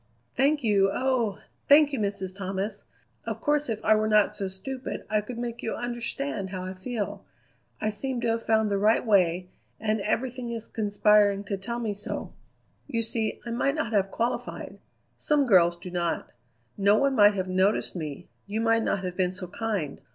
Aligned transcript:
"Thank 0.35 0.63
you, 0.63 0.89
oh! 0.91 1.37
thank 1.67 1.93
you, 1.93 1.99
Mrs. 1.99 2.35
Thomas! 2.35 2.85
Of 3.23 3.39
course, 3.39 3.69
if 3.69 3.85
I 3.85 3.93
were 3.93 4.07
not 4.07 4.33
so 4.33 4.47
stupid 4.47 5.05
I 5.11 5.21
could 5.21 5.37
make 5.37 5.61
you 5.61 5.75
understand 5.75 6.49
how 6.49 6.65
I 6.65 6.73
feel. 6.73 7.23
I 7.79 7.89
seem 7.89 8.19
to 8.21 8.27
have 8.29 8.41
found 8.41 8.71
the 8.71 8.79
right 8.79 9.05
way, 9.05 9.49
and 9.79 10.01
everything 10.01 10.49
is 10.49 10.67
conspiring 10.67 11.43
to 11.43 11.55
tell 11.55 11.77
me 11.77 11.93
so. 11.93 12.33
You 12.87 13.03
see, 13.03 13.41
I 13.45 13.51
might 13.51 13.75
not 13.75 13.93
have 13.93 14.09
qualified; 14.09 14.79
some 15.19 15.45
girls 15.45 15.77
do 15.77 15.91
not. 15.91 16.31
No 16.79 16.95
one 16.97 17.13
might 17.15 17.35
have 17.35 17.47
noticed 17.47 17.95
me; 17.95 18.27
you 18.47 18.59
might 18.59 18.81
not 18.81 19.03
have 19.03 19.15
been 19.15 19.31
so 19.31 19.45
kind. 19.45 20.01